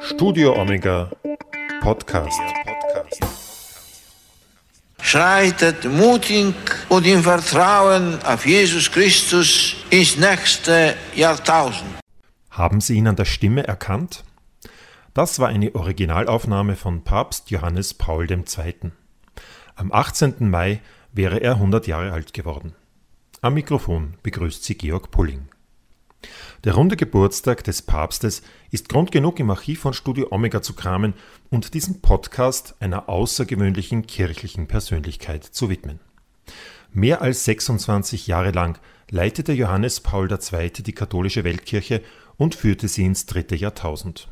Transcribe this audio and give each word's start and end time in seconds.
Studio 0.00 0.60
Omega 0.60 1.10
Podcast. 1.80 2.40
Schreitet 5.00 5.84
mutig 5.84 6.54
und 6.88 7.06
im 7.06 7.22
Vertrauen 7.22 8.22
auf 8.24 8.46
Jesus 8.46 8.90
Christus 8.90 9.76
ins 9.90 10.16
nächste 10.16 10.94
Jahrtausend. 11.14 11.98
Haben 12.50 12.80
Sie 12.80 12.96
ihn 12.96 13.08
an 13.08 13.16
der 13.16 13.24
Stimme 13.24 13.66
erkannt? 13.66 14.24
Das 15.14 15.38
war 15.38 15.48
eine 15.48 15.74
Originalaufnahme 15.74 16.76
von 16.76 17.04
Papst 17.04 17.50
Johannes 17.50 17.94
Paul 17.94 18.30
II. 18.30 18.92
Am 19.76 19.92
18. 19.92 20.48
Mai 20.50 20.80
wäre 21.12 21.38
er 21.38 21.54
100 21.54 21.86
Jahre 21.86 22.12
alt 22.12 22.32
geworden. 22.34 22.74
Am 23.40 23.54
Mikrofon 23.54 24.14
begrüßt 24.22 24.64
sie 24.64 24.76
Georg 24.76 25.10
Pulling. 25.10 25.48
Der 26.64 26.74
runde 26.74 26.96
Geburtstag 26.96 27.64
des 27.64 27.82
Papstes 27.82 28.42
ist 28.70 28.88
Grund 28.88 29.10
genug, 29.10 29.40
im 29.40 29.50
Archiv 29.50 29.80
von 29.80 29.92
Studio 29.92 30.28
Omega 30.30 30.62
zu 30.62 30.74
kramen 30.74 31.14
und 31.50 31.74
diesen 31.74 32.00
Podcast 32.00 32.76
einer 32.80 33.08
außergewöhnlichen 33.08 34.06
kirchlichen 34.06 34.68
Persönlichkeit 34.68 35.44
zu 35.44 35.68
widmen. 35.68 36.00
Mehr 36.92 37.22
als 37.22 37.44
26 37.44 38.26
Jahre 38.26 38.50
lang 38.50 38.78
leitete 39.10 39.52
Johannes 39.52 40.00
Paul 40.00 40.30
II. 40.30 40.70
die 40.70 40.92
katholische 40.92 41.44
Weltkirche 41.44 42.02
und 42.36 42.54
führte 42.54 42.88
sie 42.88 43.04
ins 43.04 43.26
dritte 43.26 43.56
Jahrtausend. 43.56 44.28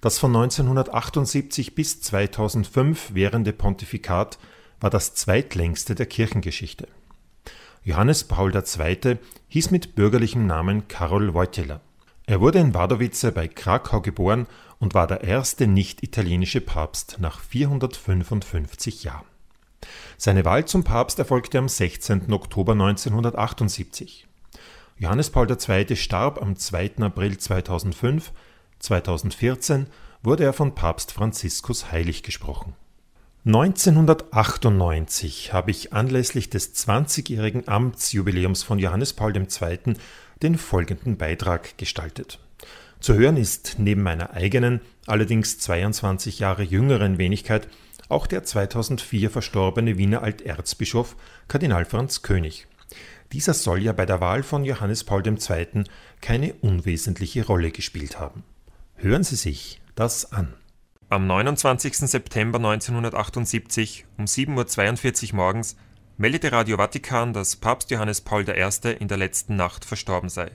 Das 0.00 0.18
von 0.18 0.34
1978 0.34 1.74
bis 1.74 2.00
2005 2.00 3.14
währende 3.14 3.52
Pontifikat 3.52 4.38
war 4.80 4.90
das 4.90 5.14
zweitlängste 5.14 5.94
der 5.94 6.06
Kirchengeschichte. 6.06 6.88
Johannes 7.82 8.24
Paul 8.24 8.54
II. 8.54 9.18
hieß 9.48 9.70
mit 9.70 9.94
bürgerlichem 9.94 10.46
Namen 10.46 10.86
Karol 10.88 11.32
Wojtyla. 11.32 11.80
Er 12.26 12.40
wurde 12.42 12.58
in 12.58 12.74
Wadowice 12.74 13.32
bei 13.34 13.48
Krakau 13.48 14.02
geboren 14.02 14.46
und 14.78 14.92
war 14.92 15.06
der 15.06 15.22
erste 15.22 15.66
nicht-italienische 15.66 16.60
Papst 16.60 17.16
nach 17.20 17.40
455 17.40 19.04
Jahren. 19.04 19.24
Seine 20.18 20.44
Wahl 20.44 20.66
zum 20.66 20.84
Papst 20.84 21.18
erfolgte 21.18 21.58
am 21.58 21.68
16. 21.68 22.30
Oktober 22.30 22.72
1978. 22.72 24.26
Johannes 24.98 25.30
Paul 25.30 25.48
II. 25.50 25.96
starb 25.96 26.42
am 26.42 26.56
2. 26.56 26.98
April 26.98 27.38
2005. 27.38 28.32
2014 28.78 29.86
wurde 30.22 30.44
er 30.44 30.52
von 30.52 30.74
Papst 30.74 31.12
Franziskus 31.12 31.90
heilig 31.90 32.22
gesprochen. 32.22 32.74
1998 33.46 35.54
habe 35.54 35.70
ich 35.70 35.94
anlässlich 35.94 36.50
des 36.50 36.74
20-jährigen 36.74 37.68
Amtsjubiläums 37.68 38.62
von 38.62 38.78
Johannes 38.78 39.14
Paul 39.14 39.34
II. 39.34 39.94
den 40.42 40.58
folgenden 40.58 41.16
Beitrag 41.16 41.78
gestaltet. 41.78 42.38
Zu 43.00 43.14
hören 43.14 43.38
ist 43.38 43.76
neben 43.78 44.02
meiner 44.02 44.34
eigenen, 44.34 44.82
allerdings 45.06 45.58
22 45.58 46.38
Jahre 46.38 46.64
jüngeren 46.64 47.16
Wenigkeit 47.16 47.66
auch 48.10 48.26
der 48.26 48.44
2004 48.44 49.30
verstorbene 49.30 49.96
Wiener 49.96 50.22
Alterzbischof 50.22 51.16
Kardinal 51.48 51.86
Franz 51.86 52.20
König. 52.20 52.66
Dieser 53.32 53.54
soll 53.54 53.82
ja 53.82 53.94
bei 53.94 54.04
der 54.04 54.20
Wahl 54.20 54.42
von 54.42 54.66
Johannes 54.66 55.04
Paul 55.04 55.26
II. 55.26 55.84
keine 56.20 56.52
unwesentliche 56.60 57.46
Rolle 57.46 57.70
gespielt 57.70 58.20
haben. 58.20 58.44
Hören 58.96 59.24
Sie 59.24 59.36
sich 59.36 59.80
das 59.94 60.30
an. 60.30 60.52
Am 61.12 61.26
29. 61.26 62.08
September 62.08 62.58
1978 62.58 64.06
um 64.16 64.26
7.42 64.26 65.30
Uhr 65.30 65.36
morgens 65.38 65.76
meldete 66.18 66.52
Radio 66.52 66.76
Vatikan, 66.76 67.32
dass 67.32 67.56
Papst 67.56 67.90
Johannes 67.90 68.20
Paul 68.20 68.48
I. 68.48 68.90
in 68.92 69.08
der 69.08 69.16
letzten 69.16 69.56
Nacht 69.56 69.84
verstorben 69.84 70.28
sei. 70.28 70.52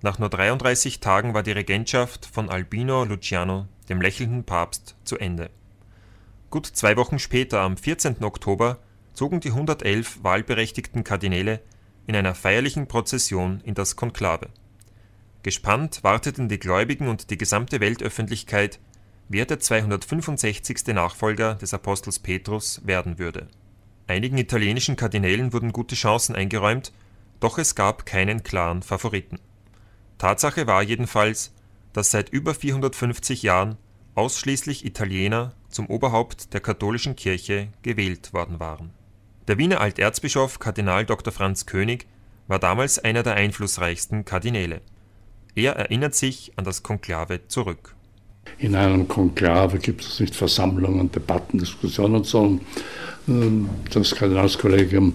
Nach 0.00 0.18
nur 0.18 0.30
33 0.30 1.00
Tagen 1.00 1.34
war 1.34 1.42
die 1.42 1.52
Regentschaft 1.52 2.24
von 2.24 2.48
Albino 2.48 3.04
Luciano, 3.04 3.68
dem 3.90 4.00
lächelnden 4.00 4.44
Papst, 4.44 4.96
zu 5.04 5.18
Ende. 5.18 5.50
Gut 6.48 6.64
zwei 6.64 6.96
Wochen 6.96 7.18
später, 7.18 7.60
am 7.60 7.76
14. 7.76 8.24
Oktober, 8.24 8.78
zogen 9.12 9.40
die 9.40 9.50
111 9.50 10.24
wahlberechtigten 10.24 11.04
Kardinäle 11.04 11.60
in 12.06 12.16
einer 12.16 12.34
feierlichen 12.34 12.86
Prozession 12.86 13.60
in 13.62 13.74
das 13.74 13.94
Konklave. 13.94 14.48
Gespannt 15.42 16.02
warteten 16.02 16.48
die 16.48 16.58
Gläubigen 16.58 17.08
und 17.08 17.28
die 17.28 17.36
gesamte 17.36 17.80
Weltöffentlichkeit 17.80 18.80
der 19.44 19.60
265. 19.60 20.86
Nachfolger 20.88 21.54
des 21.54 21.74
Apostels 21.74 22.18
Petrus 22.18 22.80
werden 22.86 23.18
würde. 23.18 23.48
Einigen 24.06 24.38
italienischen 24.38 24.96
Kardinälen 24.96 25.52
wurden 25.52 25.72
gute 25.72 25.94
Chancen 25.94 26.34
eingeräumt, 26.34 26.92
doch 27.40 27.58
es 27.58 27.74
gab 27.74 28.06
keinen 28.06 28.42
klaren 28.42 28.82
Favoriten. 28.82 29.38
Tatsache 30.16 30.66
war 30.66 30.82
jedenfalls, 30.82 31.52
dass 31.92 32.10
seit 32.10 32.30
über 32.30 32.54
450 32.54 33.42
Jahren 33.42 33.76
ausschließlich 34.14 34.84
Italiener 34.84 35.54
zum 35.68 35.86
Oberhaupt 35.88 36.54
der 36.54 36.60
katholischen 36.60 37.14
Kirche 37.14 37.68
gewählt 37.82 38.32
worden 38.32 38.58
waren. 38.58 38.90
Der 39.46 39.58
Wiener 39.58 39.80
Alterzbischof 39.80 40.58
Kardinal 40.58 41.04
Dr. 41.04 41.32
Franz 41.32 41.66
König 41.66 42.06
war 42.46 42.58
damals 42.58 42.98
einer 42.98 43.22
der 43.22 43.34
einflussreichsten 43.34 44.24
Kardinäle. 44.24 44.80
Er 45.54 45.76
erinnert 45.76 46.14
sich 46.14 46.52
an 46.56 46.64
das 46.64 46.82
Konklave 46.82 47.46
zurück. 47.48 47.94
In 48.58 48.74
einem 48.74 49.06
Konklave 49.06 49.78
gibt 49.78 50.02
es 50.02 50.20
nicht 50.20 50.34
Versammlungen, 50.34 51.10
Debatten, 51.12 51.58
Diskussionen, 51.58 52.24
sondern 52.24 52.60
ähm, 53.28 53.68
das 53.92 54.14
Kardinalskollegium 54.14 55.14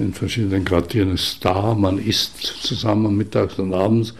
in 0.00 0.14
verschiedenen 0.14 0.64
Quartieren 0.64 1.12
ist 1.12 1.44
da, 1.44 1.74
man 1.74 1.98
isst 1.98 2.38
zusammen 2.40 3.16
mittags 3.16 3.58
und 3.58 3.74
abends. 3.74 4.14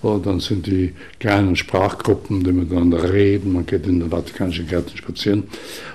Und 0.00 0.26
dann 0.26 0.40
sind 0.40 0.66
die 0.66 0.94
kleinen 1.18 1.56
Sprachgruppen, 1.56 2.44
die 2.44 2.52
miteinander 2.52 3.12
reden, 3.12 3.52
man 3.52 3.66
geht 3.66 3.86
in 3.86 4.00
den 4.00 4.10
Vatikanischen 4.10 4.68
Gärten 4.68 4.96
spazieren. 4.96 5.44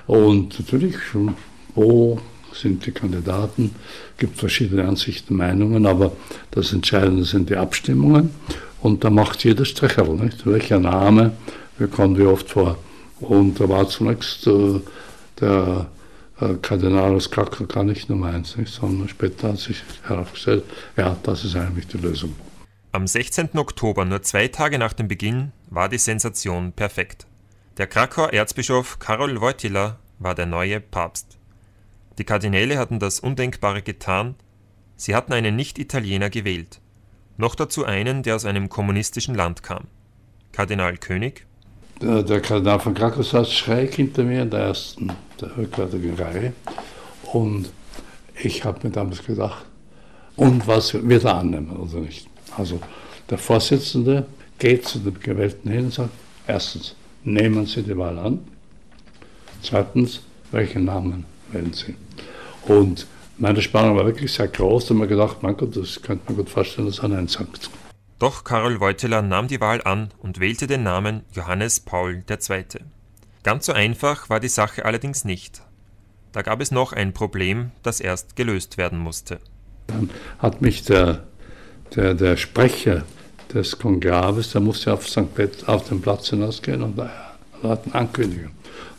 Und 0.06 0.58
natürlich, 0.58 0.96
wo 1.74 2.20
sind 2.52 2.84
die 2.84 2.92
Kandidaten, 2.92 3.74
gibt 4.18 4.38
verschiedene 4.38 4.86
Ansichten, 4.86 5.36
Meinungen, 5.36 5.86
aber 5.86 6.12
das 6.50 6.72
Entscheidende 6.72 7.24
sind 7.24 7.48
die 7.48 7.56
Abstimmungen. 7.56 8.30
Und 8.82 9.04
da 9.04 9.10
macht 9.10 9.44
jeder 9.44 9.64
Stricherl, 9.64 10.16
nicht? 10.16 10.46
welcher 10.46 10.78
Name 10.78 11.32
mir 11.80 11.88
kommen 11.88 12.14
die 12.14 12.22
oft 12.22 12.50
vor. 12.50 12.78
Und 13.20 13.60
da 13.60 13.68
war 13.68 13.88
zunächst 13.88 14.46
äh, 14.46 14.80
der 15.40 15.90
äh, 16.40 16.54
Kardinalus 16.62 17.30
Kacker 17.30 17.66
gar 17.66 17.84
nicht 17.84 18.08
Nummer 18.08 18.28
eins, 18.28 18.56
nicht, 18.56 18.72
sondern 18.72 19.08
später 19.08 19.48
hat 19.48 19.58
sich 19.58 19.82
herausgestellt, 20.04 20.64
ja, 20.96 21.16
das 21.22 21.44
ist 21.44 21.56
eigentlich 21.56 21.86
die 21.86 21.98
Lösung. 21.98 22.34
Am 22.92 23.06
16. 23.06 23.50
Oktober, 23.56 24.04
nur 24.04 24.22
zwei 24.22 24.48
Tage 24.48 24.78
nach 24.78 24.92
dem 24.92 25.06
Beginn, 25.08 25.52
war 25.68 25.88
die 25.88 25.98
Sensation 25.98 26.72
perfekt. 26.72 27.26
Der 27.76 27.86
Krakauer 27.86 28.32
Erzbischof 28.32 28.98
Karol 28.98 29.40
Wojtyla 29.40 29.98
war 30.18 30.34
der 30.34 30.46
neue 30.46 30.80
Papst. 30.80 31.38
Die 32.18 32.24
Kardinäle 32.24 32.78
hatten 32.78 32.98
das 32.98 33.20
Undenkbare 33.20 33.82
getan, 33.82 34.34
sie 34.96 35.14
hatten 35.14 35.32
einen 35.32 35.56
Nicht-Italiener 35.56 36.30
gewählt. 36.30 36.80
Noch 37.36 37.54
dazu 37.54 37.84
einen, 37.84 38.22
der 38.22 38.36
aus 38.36 38.44
einem 38.44 38.68
kommunistischen 38.68 39.34
Land 39.34 39.62
kam. 39.62 39.86
Kardinal 40.52 40.98
König 40.98 41.46
der, 42.00 42.22
der 42.22 42.40
Kardinal 42.40 42.80
von 42.80 42.94
Krakau 42.94 43.22
saß 43.22 43.52
schräg 43.52 43.94
hinter 43.94 44.22
mir 44.22 44.42
in 44.42 44.50
der 44.50 44.60
ersten, 44.60 45.12
der 45.40 45.56
rückwärtigen 45.56 46.14
Reihe. 46.14 46.52
Und 47.32 47.70
ich 48.42 48.64
habe 48.64 48.78
mir 48.82 48.92
damals 48.92 49.24
gedacht, 49.24 49.64
und 50.36 50.66
was 50.66 50.94
wird 50.94 51.24
er 51.24 51.36
annehmen 51.36 51.76
oder 51.76 52.00
nicht? 52.00 52.26
Also 52.56 52.80
der 53.28 53.38
Vorsitzende 53.38 54.26
geht 54.58 54.86
zu 54.86 54.98
dem 54.98 55.18
Gewählten 55.20 55.70
hin 55.70 55.84
und 55.86 55.92
sagt, 55.94 56.10
erstens, 56.46 56.94
nehmen 57.24 57.66
Sie 57.66 57.82
die 57.82 57.96
Wahl 57.96 58.18
an. 58.18 58.38
Zweitens, 59.62 60.20
welchen 60.50 60.86
Namen 60.86 61.26
wählen 61.52 61.72
Sie? 61.72 61.94
Und 62.66 63.06
meine 63.36 63.60
Spannung 63.60 63.96
war 63.96 64.06
wirklich 64.06 64.32
sehr 64.32 64.48
groß, 64.48 64.86
da 64.86 64.94
habe 64.94 65.04
ich 65.04 65.10
gedacht, 65.10 65.42
mein 65.42 65.56
Gott, 65.56 65.76
das 65.76 66.00
könnte 66.00 66.24
man 66.26 66.36
gut 66.36 66.50
vorstellen, 66.50 66.86
dass 66.86 66.98
er 66.98 67.08
Nein 67.08 67.28
sagt. 67.28 67.70
Doch 68.20 68.44
Karol 68.44 68.80
Wojtyla 68.80 69.22
nahm 69.22 69.48
die 69.48 69.62
Wahl 69.62 69.80
an 69.82 70.10
und 70.18 70.40
wählte 70.40 70.66
den 70.66 70.82
Namen 70.82 71.22
Johannes 71.32 71.80
Paul 71.80 72.22
II. 72.28 72.64
Ganz 73.44 73.64
so 73.64 73.72
einfach 73.72 74.28
war 74.28 74.40
die 74.40 74.48
Sache 74.48 74.84
allerdings 74.84 75.24
nicht. 75.24 75.62
Da 76.32 76.42
gab 76.42 76.60
es 76.60 76.70
noch 76.70 76.92
ein 76.92 77.14
Problem, 77.14 77.70
das 77.82 77.98
erst 77.98 78.36
gelöst 78.36 78.76
werden 78.76 78.98
musste. 78.98 79.38
Dann 79.86 80.10
hat 80.38 80.60
mich 80.60 80.82
der, 80.82 81.24
der, 81.96 82.12
der 82.12 82.36
Sprecher 82.36 83.04
des 83.54 83.78
Konklaves, 83.78 84.52
der 84.52 84.60
musste 84.60 84.92
auf 84.92 85.08
St. 85.08 85.34
Pet 85.34 85.66
auf 85.66 85.88
den 85.88 86.02
Platz 86.02 86.28
hinausgehen 86.28 86.82
und 86.82 87.00
hat 87.62 87.86
eine 87.86 87.94
Ankündigung. 87.94 88.52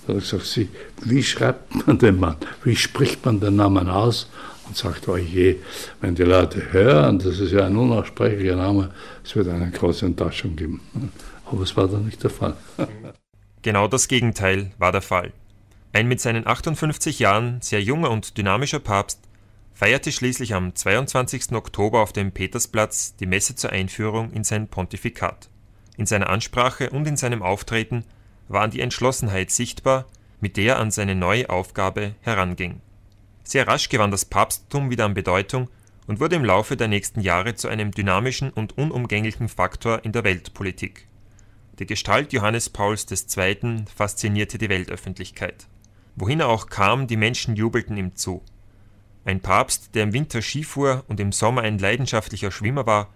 Da 0.07 0.13
hat 0.13 0.15
er 0.15 0.21
gesagt, 0.21 0.47
Sie, 0.47 0.67
wie 1.03 1.21
schreibt 1.21 1.85
man 1.85 1.99
den 1.99 2.19
Mann? 2.19 2.37
Wie 2.63 2.75
spricht 2.75 3.23
man 3.23 3.39
den 3.39 3.57
Namen 3.57 3.87
aus? 3.87 4.31
Und 4.71 4.77
sagt, 4.77 5.09
oh 5.09 5.17
je, 5.17 5.57
wenn 5.99 6.15
die 6.15 6.23
Leute 6.23 6.71
hören, 6.71 7.19
das 7.19 7.39
ist 7.39 7.51
ja 7.51 7.65
ein 7.65 7.75
unaussprechlicher 7.75 8.55
Name, 8.55 8.91
es 9.21 9.35
wird 9.35 9.49
eine 9.49 9.69
große 9.69 10.05
Enttäuschung 10.05 10.55
geben. 10.55 10.79
Aber 11.45 11.63
es 11.63 11.75
war 11.75 11.89
dann 11.89 12.05
nicht 12.05 12.23
der 12.23 12.29
Fall. 12.29 12.55
Genau 13.63 13.87
das 13.87 14.07
Gegenteil 14.07 14.71
war 14.79 14.91
der 14.91 15.03
Fall. 15.03 15.33
Ein 15.93 16.07
mit 16.07 16.19
seinen 16.19 16.47
58 16.47 17.19
Jahren 17.19 17.61
sehr 17.61 17.79
junger 17.79 18.09
und 18.09 18.35
dynamischer 18.39 18.79
Papst 18.79 19.19
feierte 19.75 20.11
schließlich 20.11 20.55
am 20.55 20.73
22. 20.73 21.51
Oktober 21.51 21.99
auf 21.99 22.11
dem 22.11 22.31
Petersplatz 22.31 23.15
die 23.17 23.27
Messe 23.27 23.55
zur 23.55 23.71
Einführung 23.71 24.31
in 24.31 24.43
sein 24.43 24.67
Pontifikat. 24.67 25.49
In 25.95 26.07
seiner 26.07 26.31
Ansprache 26.31 26.89
und 26.89 27.07
in 27.07 27.17
seinem 27.17 27.43
Auftreten 27.43 28.03
war 28.47 28.67
die 28.67 28.81
Entschlossenheit 28.81 29.51
sichtbar, 29.51 30.07
mit 30.39 30.57
der 30.57 30.77
er 30.77 30.79
an 30.79 30.89
seine 30.89 31.13
neue 31.13 31.47
Aufgabe 31.51 32.15
heranging. 32.21 32.81
Sehr 33.43 33.67
rasch 33.67 33.89
gewann 33.89 34.11
das 34.11 34.25
Papsttum 34.25 34.89
wieder 34.89 35.05
an 35.05 35.13
Bedeutung 35.13 35.69
und 36.07 36.19
wurde 36.19 36.35
im 36.35 36.45
Laufe 36.45 36.77
der 36.77 36.87
nächsten 36.87 37.21
Jahre 37.21 37.55
zu 37.55 37.67
einem 37.67 37.91
dynamischen 37.91 38.49
und 38.51 38.77
unumgänglichen 38.77 39.49
Faktor 39.49 40.03
in 40.03 40.11
der 40.11 40.23
Weltpolitik. 40.23 41.07
Die 41.79 41.85
Gestalt 41.85 42.33
Johannes 42.33 42.69
Pauls 42.69 43.07
II. 43.09 43.85
faszinierte 43.93 44.57
die 44.57 44.69
Weltöffentlichkeit. 44.69 45.67
Wohin 46.15 46.39
er 46.39 46.49
auch 46.49 46.67
kam, 46.67 47.07
die 47.07 47.17
Menschen 47.17 47.55
jubelten 47.55 47.97
ihm 47.97 48.15
zu. 48.15 48.43
Ein 49.25 49.39
Papst, 49.39 49.95
der 49.95 50.03
im 50.03 50.13
Winter 50.13 50.41
Ski 50.41 50.63
fuhr 50.63 51.03
und 51.07 51.19
im 51.19 51.31
Sommer 51.31 51.61
ein 51.61 51.79
leidenschaftlicher 51.79 52.51
Schwimmer 52.51 52.85
war, 52.85 53.09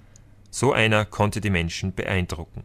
so 0.49 0.71
einer 0.71 1.05
konnte 1.05 1.41
die 1.41 1.49
Menschen 1.49 1.93
beeindrucken. 1.93 2.63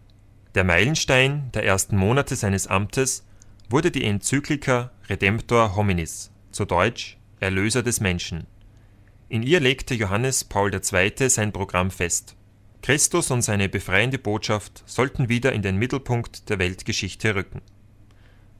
Der 0.55 0.65
Meilenstein 0.65 1.51
der 1.53 1.65
ersten 1.65 1.97
Monate 1.97 2.37
seines 2.37 2.67
Amtes 2.67 3.25
wurde 3.69 3.91
die 3.91 4.05
Enzyklika 4.05 4.91
Redemptor 5.09 5.77
hominis, 5.77 6.31
zu 6.51 6.65
Deutsch 6.65 7.20
Erlöser 7.41 7.83
des 7.83 8.01
Menschen. 8.01 8.47
In 9.31 9.43
ihr 9.43 9.61
legte 9.61 9.95
Johannes 9.95 10.45
Paul 10.45 10.75
II. 10.75 11.29
sein 11.31 11.53
Programm 11.53 11.91
fest. 11.91 12.37
Christus 12.83 13.31
und 13.31 13.41
seine 13.41 13.71
befreiende 13.71 14.19
Botschaft 14.19 14.83
sollten 14.87 15.31
wieder 15.31 15.53
in 15.53 15.63
den 15.63 15.77
Mittelpunkt 15.77 16.51
der 16.51 16.59
Weltgeschichte 16.59 17.35
rücken. 17.35 17.63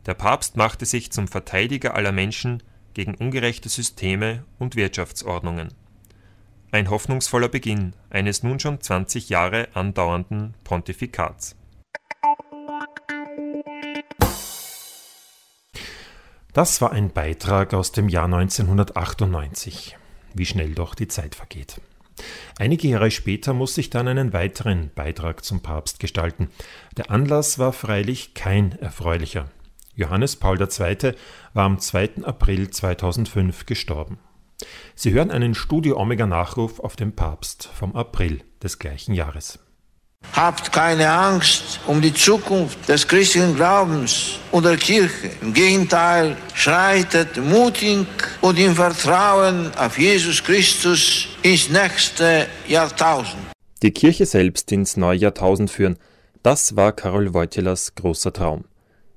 Der 0.07 0.15
Papst 0.15 0.57
machte 0.57 0.87
sich 0.87 1.13
zum 1.13 1.29
Verteidiger 1.29 1.95
aller 1.95 2.13
Menschen 2.13 2.63
gegen 2.95 3.15
ungerechte 3.15 3.69
Systeme 3.69 4.45
und 4.59 4.77
Wirtschaftsordnungen. 4.77 5.75
Ein 6.73 6.89
hoffnungsvoller 6.89 7.49
Beginn 7.49 7.95
eines 8.09 8.43
nun 8.43 8.61
schon 8.61 8.81
20 8.81 9.29
Jahre 9.29 9.69
andauernden 9.75 10.55
Pontifikats. 10.65 11.55
Das 16.53 16.81
war 16.81 16.91
ein 16.91 17.11
Beitrag 17.11 17.75
aus 17.75 17.93
dem 17.93 18.09
Jahr 18.09 18.25
1998. 18.25 19.97
Wie 20.35 20.47
schnell 20.47 20.75
doch 20.75 20.97
die 20.97 21.07
Zeit 21.07 21.37
vergeht. 21.37 21.81
Einige 22.59 22.89
Jahre 22.89 23.13
später 23.13 23.53
muss 23.55 23.79
ich 23.79 23.89
dann 23.89 24.09
einen 24.09 24.33
weiteren 24.33 24.91
Beitrag 24.95 25.45
zum 25.45 25.61
Papst 25.61 26.01
gestalten. 26.01 26.51
Der 26.97 27.11
Anlass 27.11 27.59
war 27.59 27.73
freilich 27.73 28.35
kein 28.35 28.73
erfreulicher. 28.73 29.49
Johannes 29.95 30.37
Paul 30.37 30.61
II. 30.61 31.15
war 31.55 31.65
am 31.65 31.79
2. 31.79 32.25
April 32.25 32.71
2005 32.71 33.67
gestorben. 33.67 34.19
Sie 34.97 35.13
hören 35.13 35.31
einen 35.31 35.55
Studio 35.55 35.99
Omega 35.99 36.27
Nachruf 36.27 36.81
auf 36.81 36.97
den 36.97 37.15
Papst 37.15 37.71
vom 37.73 37.95
April 37.95 38.43
des 38.63 38.79
gleichen 38.79 39.15
Jahres. 39.15 39.61
Habt 40.41 40.73
keine 40.73 41.11
Angst 41.11 41.81
um 41.87 42.01
die 42.01 42.15
Zukunft 42.15 42.89
des 42.89 43.07
christlichen 43.07 43.57
Glaubens 43.57 44.39
und 44.51 44.65
der 44.65 44.79
Kirche. 44.79 45.31
Im 45.43 45.53
Gegenteil, 45.53 46.35
schreitet 46.55 47.37
mutig 47.37 48.07
und 48.41 48.59
im 48.59 48.75
Vertrauen 48.75 49.71
auf 49.77 49.99
Jesus 49.99 50.43
Christus 50.43 51.29
ins 51.43 51.69
nächste 51.69 52.47
Jahrtausend. 52.67 53.43
Die 53.83 53.91
Kirche 53.91 54.25
selbst 54.25 54.73
ins 54.73 54.97
neue 54.97 55.19
Jahrtausend 55.19 55.71
führen, 55.71 55.99
das 56.43 56.75
war 56.75 56.93
Karol 56.93 57.35
Wojtylas 57.35 57.95
großer 57.95 58.33
Traum. 58.33 58.65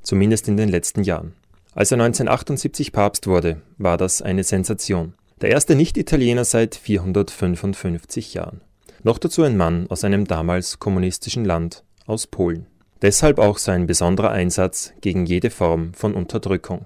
Zumindest 0.01 0.49
in 0.49 0.57
den 0.57 0.67
letzten 0.67 1.03
Jahren. 1.03 1.35
Als 1.73 1.91
er 1.93 2.01
1978 2.01 2.91
Papst 2.91 3.27
wurde, 3.27 3.61
war 3.77 3.95
das 3.95 4.21
eine 4.21 4.43
Sensation. 4.43 5.13
Der 5.39 5.51
erste 5.51 5.75
Nicht-Italiener 5.75 6.43
seit 6.43 6.75
455 6.75 8.33
Jahren. 8.33 8.59
Noch 9.05 9.17
dazu 9.17 9.43
ein 9.43 9.57
Mann 9.57 9.87
aus 9.89 10.05
einem 10.05 10.25
damals 10.25 10.79
kommunistischen 10.79 11.43
Land, 11.43 11.83
aus 12.05 12.25
Polen. 12.25 12.67
Deshalb 13.01 13.37
auch 13.37 13.57
sein 13.57 13.85
besonderer 13.85 14.31
Einsatz 14.31 14.93
gegen 15.01 15.25
jede 15.25 15.49
Form 15.49 15.93
von 15.93 16.13
Unterdrückung. 16.13 16.85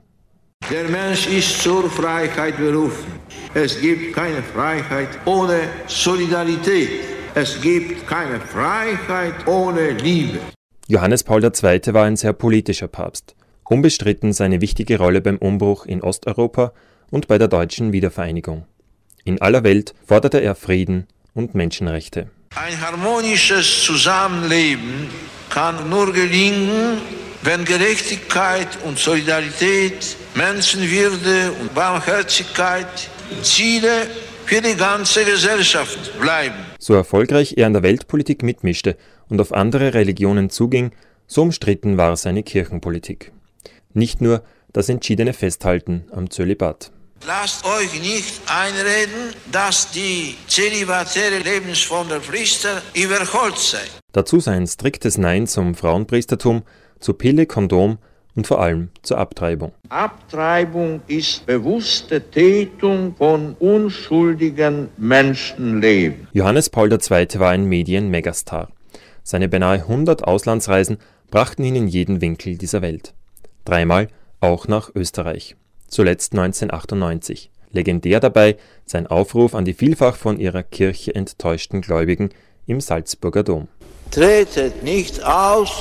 Der 0.71 0.85
Mensch 0.89 1.27
ist 1.27 1.61
zur 1.61 1.87
Freiheit 1.87 2.57
berufen. 2.57 3.11
Es 3.53 3.79
gibt 3.79 4.15
keine 4.15 4.41
Freiheit 4.41 5.09
ohne 5.25 5.59
Solidarität. 5.85 6.89
Es 7.35 7.61
gibt 7.61 8.07
keine 8.07 8.39
Freiheit 8.39 9.47
ohne 9.47 9.91
Liebe. 9.91 10.39
Johannes 10.87 11.23
Paul 11.23 11.43
II. 11.43 11.93
war 11.93 12.05
ein 12.05 12.15
sehr 12.15 12.33
politischer 12.33 12.87
Papst. 12.87 13.35
Unbestritten 13.69 14.33
seine 14.33 14.59
wichtige 14.59 14.97
Rolle 14.97 15.21
beim 15.21 15.37
Umbruch 15.37 15.85
in 15.85 16.01
Osteuropa 16.01 16.73
und 17.11 17.27
bei 17.27 17.37
der 17.37 17.47
deutschen 17.47 17.93
Wiedervereinigung. 17.93 18.65
In 19.23 19.39
aller 19.39 19.63
Welt 19.63 19.93
forderte 20.03 20.39
er 20.39 20.55
Frieden 20.55 21.05
und 21.37 21.53
Menschenrechte. 21.53 22.29
Ein 22.55 22.81
harmonisches 22.81 23.83
Zusammenleben 23.83 25.09
kann 25.49 25.89
nur 25.89 26.11
gelingen, 26.11 26.97
wenn 27.43 27.63
Gerechtigkeit 27.63 28.67
und 28.83 28.97
Solidarität, 28.97 30.17
Menschenwürde 30.35 31.51
und 31.61 31.73
Barmherzigkeit 31.73 32.87
Ziele 33.43 34.07
für 34.45 34.61
die 34.61 34.75
ganze 34.75 35.23
Gesellschaft 35.25 36.19
bleiben. 36.19 36.55
So 36.79 36.93
erfolgreich 36.93 37.55
er 37.57 37.67
an 37.67 37.73
der 37.73 37.83
Weltpolitik 37.83 38.43
mitmischte 38.43 38.97
und 39.29 39.39
auf 39.39 39.53
andere 39.53 39.93
Religionen 39.93 40.49
zuging, 40.49 40.91
so 41.27 41.43
umstritten 41.43 41.97
war 41.97 42.15
seine 42.17 42.43
Kirchenpolitik. 42.43 43.31
Nicht 43.93 44.21
nur 44.21 44.43
das 44.73 44.89
entschiedene 44.89 45.33
Festhalten 45.33 46.05
am 46.11 46.29
Zölibat. 46.29 46.91
Lasst 47.25 47.65
euch 47.65 47.99
nicht 47.99 48.41
einreden, 48.47 49.33
dass 49.51 49.91
die 49.91 50.35
zölibatäre 50.47 51.39
Lebensform 51.39 52.07
der 52.07 52.19
Priester 52.19 52.81
überholt 52.93 53.57
sei. 53.57 53.79
Dazu 54.11 54.39
sein 54.39 54.67
striktes 54.67 55.17
Nein 55.17 55.47
zum 55.47 55.75
Frauenpriestertum, 55.75 56.63
zu 56.99 57.13
Pille, 57.13 57.45
Kondom 57.45 57.97
und 58.35 58.47
vor 58.47 58.61
allem 58.61 58.89
zur 59.01 59.17
Abtreibung. 59.17 59.73
Abtreibung 59.89 61.01
ist 61.07 61.45
bewusste 61.45 62.21
Tätung 62.21 63.15
von 63.17 63.55
unschuldigen 63.59 64.89
Menschenleben. 64.97 66.27
Johannes 66.33 66.69
Paul 66.69 66.91
II. 66.91 67.27
war 67.39 67.49
ein 67.49 67.65
Medien-Megastar. 67.65 68.69
Seine 69.23 69.49
beinahe 69.49 69.79
100 69.79 70.23
Auslandsreisen 70.23 70.97
brachten 71.31 71.63
ihn 71.63 71.75
in 71.75 71.87
jeden 71.87 72.21
Winkel 72.21 72.57
dieser 72.57 72.81
Welt. 72.81 73.13
Dreimal 73.65 74.07
auch 74.39 74.67
nach 74.67 74.91
Österreich 74.95 75.55
zuletzt 75.87 76.33
1998. 76.33 77.51
Legendär 77.71 78.19
dabei 78.19 78.57
sein 78.85 79.07
Aufruf 79.07 79.53
an 79.53 79.65
die 79.65 79.73
vielfach 79.73 80.15
von 80.15 80.39
ihrer 80.39 80.63
Kirche 80.63 81.13
enttäuschten 81.13 81.81
Gläubigen 81.81 82.29
im 82.65 82.81
Salzburger 82.81 83.43
Dom. 83.43 83.67
Tretet 84.11 84.83
nicht 84.83 85.23
aus, 85.23 85.71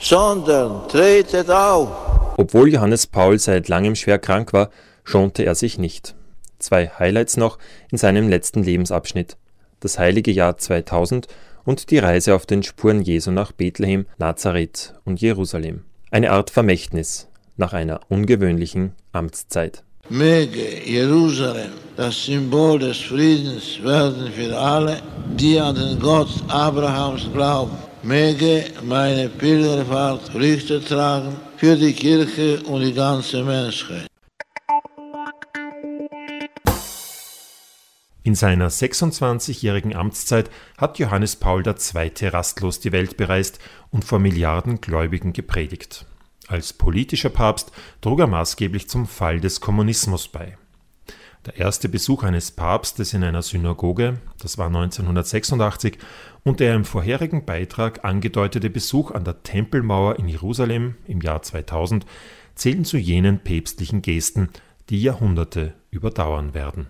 sondern 0.00 0.88
tretet 0.88 1.50
auf. 1.50 1.88
Obwohl 2.36 2.72
Johannes 2.72 3.06
Paul 3.06 3.38
seit 3.38 3.68
langem 3.68 3.94
schwer 3.94 4.18
krank 4.18 4.52
war, 4.52 4.70
schonte 5.04 5.44
er 5.44 5.54
sich 5.54 5.78
nicht. 5.78 6.14
Zwei 6.58 6.88
Highlights 6.88 7.36
noch 7.36 7.58
in 7.90 7.98
seinem 7.98 8.28
letzten 8.28 8.62
Lebensabschnitt. 8.62 9.36
Das 9.80 9.98
heilige 9.98 10.30
Jahr 10.30 10.56
2000 10.56 11.28
und 11.64 11.90
die 11.90 11.98
Reise 11.98 12.34
auf 12.34 12.46
den 12.46 12.62
Spuren 12.62 13.02
Jesu 13.02 13.30
nach 13.30 13.52
Bethlehem, 13.52 14.06
Nazareth 14.18 14.94
und 15.04 15.20
Jerusalem. 15.20 15.84
Eine 16.10 16.30
Art 16.30 16.50
Vermächtnis, 16.50 17.28
nach 17.56 17.72
einer 17.72 18.00
ungewöhnlichen 18.08 18.92
Amtszeit. 19.12 19.84
Möge 20.08 20.84
Jerusalem 20.84 21.72
das 21.96 22.24
Symbol 22.24 22.78
des 22.78 22.98
Friedens 22.98 23.80
werden 23.82 24.30
für 24.32 24.58
alle, 24.58 25.00
die 25.38 25.58
an 25.60 25.76
den 25.76 25.98
Gott 26.00 26.28
Abrahams 26.48 27.30
glauben. 27.32 27.76
Möge 28.02 28.66
meine 28.82 29.28
Pilgerfahrt 29.28 30.28
Früchte 30.30 30.84
tragen 30.84 31.36
für 31.56 31.76
die 31.76 31.92
Kirche 31.92 32.60
und 32.64 32.82
die 32.82 32.92
ganze 32.92 33.44
Menschheit. 33.44 34.06
In 38.24 38.34
seiner 38.34 38.70
26-jährigen 38.70 39.94
Amtszeit 39.94 40.50
hat 40.76 40.98
Johannes 40.98 41.36
Paul 41.36 41.62
II. 41.64 42.28
rastlos 42.28 42.80
die 42.80 42.90
Welt 42.90 43.16
bereist 43.16 43.58
und 43.90 44.04
vor 44.04 44.18
Milliarden 44.18 44.80
Gläubigen 44.80 45.32
gepredigt. 45.32 46.06
Als 46.48 46.72
politischer 46.72 47.30
Papst 47.30 47.72
trug 48.00 48.20
er 48.20 48.26
maßgeblich 48.26 48.88
zum 48.88 49.06
Fall 49.06 49.40
des 49.40 49.60
Kommunismus 49.60 50.28
bei. 50.28 50.58
Der 51.46 51.58
erste 51.58 51.88
Besuch 51.88 52.22
eines 52.22 52.52
Papstes 52.52 53.12
in 53.12 53.22
einer 53.22 53.42
Synagoge, 53.42 54.18
das 54.40 54.56
war 54.56 54.68
1986, 54.68 55.98
und 56.42 56.60
der 56.60 56.74
im 56.74 56.84
vorherigen 56.84 57.44
Beitrag 57.44 58.04
angedeutete 58.04 58.70
Besuch 58.70 59.10
an 59.10 59.24
der 59.24 59.42
Tempelmauer 59.42 60.18
in 60.18 60.28
Jerusalem 60.28 60.96
im 61.06 61.20
Jahr 61.20 61.42
2000 61.42 62.06
zählen 62.54 62.84
zu 62.84 62.96
jenen 62.96 63.40
päpstlichen 63.40 64.00
Gesten, 64.00 64.48
die 64.88 65.02
Jahrhunderte 65.02 65.74
überdauern 65.90 66.54
werden. 66.54 66.86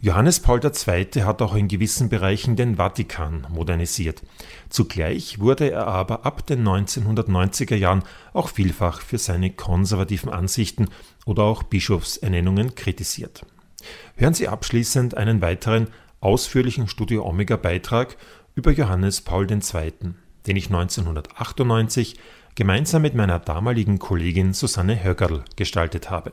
Johannes 0.00 0.38
Paul 0.38 0.60
II. 0.64 1.22
hat 1.24 1.42
auch 1.42 1.56
in 1.56 1.66
gewissen 1.66 2.08
Bereichen 2.08 2.54
den 2.54 2.76
Vatikan 2.76 3.48
modernisiert. 3.50 4.22
Zugleich 4.68 5.40
wurde 5.40 5.72
er 5.72 5.88
aber 5.88 6.24
ab 6.24 6.46
den 6.46 6.62
1990er 6.62 7.74
Jahren 7.74 8.04
auch 8.32 8.48
vielfach 8.48 9.00
für 9.00 9.18
seine 9.18 9.50
konservativen 9.50 10.30
Ansichten 10.30 10.86
oder 11.26 11.42
auch 11.42 11.64
Bischofsernennungen 11.64 12.76
kritisiert. 12.76 13.44
Hören 14.14 14.34
Sie 14.34 14.46
abschließend 14.46 15.16
einen 15.16 15.42
weiteren 15.42 15.88
ausführlichen 16.20 16.86
Studio 16.86 17.26
Omega 17.26 17.56
Beitrag 17.56 18.16
über 18.54 18.70
Johannes 18.70 19.22
Paul 19.22 19.50
II., 19.50 19.92
den 20.46 20.56
ich 20.56 20.66
1998 20.66 22.16
gemeinsam 22.54 23.02
mit 23.02 23.16
meiner 23.16 23.40
damaligen 23.40 23.98
Kollegin 23.98 24.52
Susanne 24.52 25.02
Höckerl 25.02 25.44
gestaltet 25.56 26.08
habe. 26.08 26.32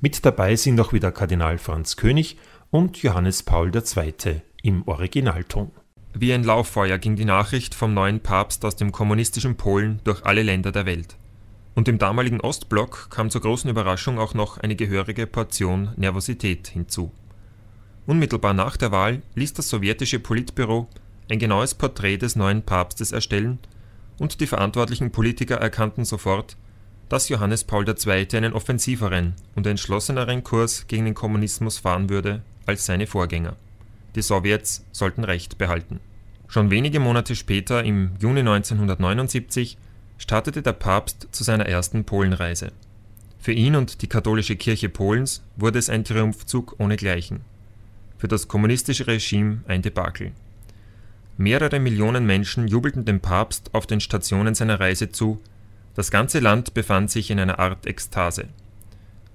Mit 0.00 0.24
dabei 0.24 0.56
sind 0.56 0.80
auch 0.80 0.92
wieder 0.92 1.12
Kardinal 1.12 1.58
Franz 1.58 1.96
König 1.96 2.38
und 2.70 3.02
Johannes 3.02 3.42
Paul 3.42 3.72
II. 3.74 4.42
im 4.62 4.86
Originalton. 4.86 5.70
Wie 6.12 6.34
ein 6.34 6.44
Lauffeuer 6.44 6.98
ging 6.98 7.16
die 7.16 7.24
Nachricht 7.24 7.74
vom 7.74 7.94
neuen 7.94 8.20
Papst 8.20 8.62
aus 8.62 8.76
dem 8.76 8.92
kommunistischen 8.92 9.56
Polen 9.56 10.00
durch 10.04 10.26
alle 10.26 10.42
Länder 10.42 10.70
der 10.70 10.84
Welt. 10.84 11.16
Und 11.74 11.88
im 11.88 11.96
damaligen 11.96 12.42
Ostblock 12.42 13.08
kam 13.08 13.30
zur 13.30 13.40
großen 13.40 13.70
Überraschung 13.70 14.18
auch 14.18 14.34
noch 14.34 14.58
eine 14.58 14.76
gehörige 14.76 15.26
Portion 15.26 15.92
Nervosität 15.96 16.68
hinzu. 16.68 17.10
Unmittelbar 18.06 18.52
nach 18.52 18.76
der 18.76 18.92
Wahl 18.92 19.22
ließ 19.34 19.54
das 19.54 19.70
sowjetische 19.70 20.18
Politbüro 20.18 20.88
ein 21.30 21.38
genaues 21.38 21.74
Porträt 21.74 22.18
des 22.18 22.36
neuen 22.36 22.62
Papstes 22.62 23.12
erstellen 23.12 23.60
und 24.18 24.40
die 24.40 24.46
verantwortlichen 24.46 25.10
Politiker 25.10 25.56
erkannten 25.56 26.04
sofort, 26.04 26.58
dass 27.08 27.30
Johannes 27.30 27.64
Paul 27.64 27.88
II. 27.88 28.26
einen 28.36 28.52
offensiveren 28.52 29.34
und 29.54 29.66
entschlosseneren 29.66 30.44
Kurs 30.44 30.86
gegen 30.86 31.06
den 31.06 31.14
Kommunismus 31.14 31.78
fahren 31.78 32.10
würde 32.10 32.42
als 32.68 32.86
seine 32.86 33.06
Vorgänger. 33.06 33.56
Die 34.14 34.22
Sowjets 34.22 34.84
sollten 34.92 35.24
Recht 35.24 35.58
behalten. 35.58 36.00
Schon 36.48 36.70
wenige 36.70 37.00
Monate 37.00 37.34
später, 37.34 37.84
im 37.84 38.12
Juni 38.20 38.40
1979, 38.40 39.76
startete 40.18 40.62
der 40.62 40.72
Papst 40.72 41.28
zu 41.30 41.44
seiner 41.44 41.66
ersten 41.66 42.04
Polenreise. 42.04 42.72
Für 43.38 43.52
ihn 43.52 43.76
und 43.76 44.02
die 44.02 44.08
katholische 44.08 44.56
Kirche 44.56 44.88
Polens 44.88 45.42
wurde 45.56 45.78
es 45.78 45.88
ein 45.88 46.04
Triumphzug 46.04 46.76
ohnegleichen. 46.78 47.40
Für 48.18 48.28
das 48.28 48.48
kommunistische 48.48 49.06
Regime 49.06 49.62
ein 49.68 49.82
Debakel. 49.82 50.32
Mehrere 51.36 51.78
Millionen 51.78 52.26
Menschen 52.26 52.66
jubelten 52.66 53.04
dem 53.04 53.20
Papst 53.20 53.70
auf 53.72 53.86
den 53.86 54.00
Stationen 54.00 54.56
seiner 54.56 54.80
Reise 54.80 55.10
zu, 55.12 55.40
das 55.94 56.10
ganze 56.10 56.40
Land 56.40 56.74
befand 56.74 57.10
sich 57.10 57.30
in 57.30 57.38
einer 57.38 57.58
Art 57.58 57.86
Ekstase. 57.86 58.48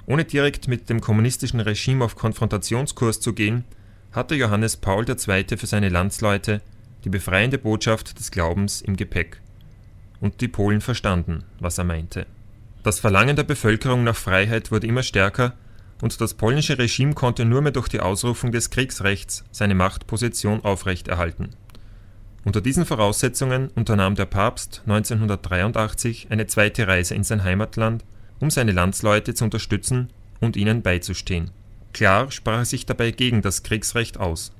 Ohne 0.05 0.25
direkt 0.25 0.67
mit 0.67 0.89
dem 0.89 1.01
kommunistischen 1.01 1.59
Regime 1.59 2.03
auf 2.03 2.15
Konfrontationskurs 2.15 3.19
zu 3.19 3.33
gehen, 3.33 3.63
hatte 4.11 4.35
Johannes 4.35 4.77
Paul 4.77 5.05
II. 5.07 5.57
für 5.57 5.67
seine 5.67 5.89
Landsleute 5.89 6.61
die 7.03 7.09
befreiende 7.09 7.57
Botschaft 7.57 8.17
des 8.19 8.31
Glaubens 8.31 8.81
im 8.81 8.95
Gepäck. 8.95 9.41
Und 10.21 10.39
die 10.41 10.47
Polen 10.47 10.81
verstanden, 10.81 11.43
was 11.59 11.77
er 11.77 11.83
meinte. 11.83 12.25
Das 12.83 12.99
Verlangen 12.99 13.35
der 13.35 13.43
Bevölkerung 13.43 14.03
nach 14.03 14.15
Freiheit 14.15 14.71
wurde 14.71 14.87
immer 14.87 15.03
stärker 15.03 15.53
und 16.01 16.19
das 16.19 16.33
polnische 16.33 16.77
Regime 16.77 17.13
konnte 17.13 17.45
nur 17.45 17.61
mehr 17.61 17.71
durch 17.71 17.87
die 17.87 17.99
Ausrufung 17.99 18.51
des 18.51 18.69
Kriegsrechts 18.69 19.43
seine 19.51 19.75
Machtposition 19.75 20.63
aufrechterhalten. 20.63 21.51
Unter 22.43 22.59
diesen 22.59 22.85
Voraussetzungen 22.85 23.69
unternahm 23.69 24.15
der 24.15 24.25
Papst 24.25 24.81
1983 24.85 26.27
eine 26.29 26.45
zweite 26.47 26.87
Reise 26.87 27.15
in 27.15 27.23
sein 27.23 27.43
Heimatland, 27.45 28.03
um 28.39 28.49
seine 28.49 28.71
Landsleute 28.71 29.33
zu 29.33 29.43
unterstützen 29.45 30.09
und 30.39 30.55
ihnen 30.55 30.81
beizustehen. 30.81 31.51
Klar 31.93 32.31
sprach 32.31 32.59
er 32.59 32.65
sich 32.65 32.85
dabei 32.85 33.11
gegen 33.11 33.41
das 33.41 33.63
Kriegsrecht 33.63 34.19
aus. 34.19 34.51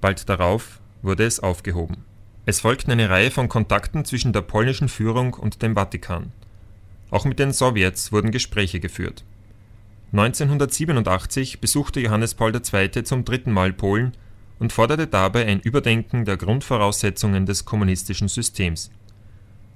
Bald 0.00 0.28
darauf 0.28 0.80
wurde 1.02 1.24
es 1.24 1.40
aufgehoben. 1.40 2.04
Es 2.46 2.60
folgten 2.60 2.90
eine 2.90 3.10
Reihe 3.10 3.30
von 3.30 3.48
Kontakten 3.48 4.04
zwischen 4.04 4.32
der 4.32 4.42
polnischen 4.42 4.88
Führung 4.88 5.34
und 5.34 5.62
dem 5.62 5.74
Vatikan. 5.74 6.32
Auch 7.10 7.24
mit 7.24 7.38
den 7.38 7.52
Sowjets 7.52 8.12
wurden 8.12 8.30
Gespräche 8.30 8.80
geführt. 8.80 9.24
1987 10.12 11.60
besuchte 11.60 12.00
Johannes 12.00 12.34
Paul 12.34 12.52
II. 12.54 13.04
zum 13.04 13.24
dritten 13.24 13.52
Mal 13.52 13.72
Polen 13.72 14.12
und 14.58 14.72
forderte 14.72 15.06
dabei 15.06 15.46
ein 15.46 15.60
Überdenken 15.60 16.24
der 16.24 16.36
Grundvoraussetzungen 16.36 17.46
des 17.46 17.64
kommunistischen 17.64 18.28
Systems. 18.28 18.90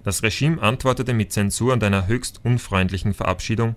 Das 0.04 0.22
Regime 0.22 0.60
antwortete 0.62 1.14
mit 1.14 1.32
Zensur 1.32 1.72
und 1.72 1.82
einer 1.82 2.06
höchst 2.06 2.40
unfreundlichen 2.44 3.14
Verabschiedung, 3.14 3.74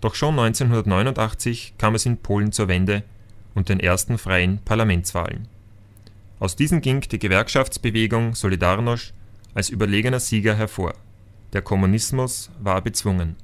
doch 0.00 0.14
schon 0.14 0.38
1989 0.38 1.74
kam 1.78 1.94
es 1.94 2.06
in 2.06 2.18
Polen 2.18 2.52
zur 2.52 2.68
Wende 2.68 3.02
und 3.54 3.70
den 3.70 3.80
ersten 3.80 4.18
freien 4.18 4.60
Parlamentswahlen. 4.64 5.48
Aus 6.38 6.54
diesen 6.54 6.82
ging 6.82 7.00
die 7.00 7.18
Gewerkschaftsbewegung 7.18 8.34
Solidarność 8.34 9.14
als 9.54 9.70
überlegener 9.70 10.20
Sieger 10.20 10.54
hervor. 10.54 10.92
Der 11.54 11.62
Kommunismus 11.62 12.50
war 12.60 12.82
bezwungen. 12.82 13.36